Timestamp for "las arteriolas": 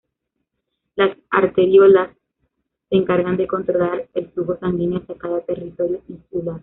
0.95-2.09